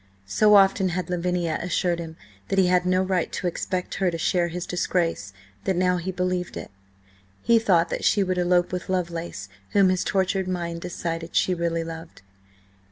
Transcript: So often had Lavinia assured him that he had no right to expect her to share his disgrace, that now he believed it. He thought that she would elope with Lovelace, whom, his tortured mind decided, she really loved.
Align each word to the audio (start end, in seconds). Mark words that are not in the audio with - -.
So 0.25 0.55
often 0.55 0.89
had 0.89 1.11
Lavinia 1.11 1.59
assured 1.61 1.99
him 1.99 2.17
that 2.47 2.57
he 2.57 2.65
had 2.65 2.87
no 2.87 3.03
right 3.03 3.31
to 3.33 3.45
expect 3.45 3.93
her 4.01 4.09
to 4.09 4.17
share 4.17 4.47
his 4.47 4.65
disgrace, 4.65 5.31
that 5.65 5.75
now 5.75 5.97
he 5.97 6.11
believed 6.11 6.57
it. 6.57 6.71
He 7.43 7.59
thought 7.59 7.89
that 7.91 8.03
she 8.03 8.23
would 8.23 8.39
elope 8.39 8.71
with 8.73 8.89
Lovelace, 8.89 9.47
whom, 9.73 9.89
his 9.89 10.03
tortured 10.03 10.47
mind 10.47 10.81
decided, 10.81 11.35
she 11.35 11.53
really 11.53 11.83
loved. 11.83 12.23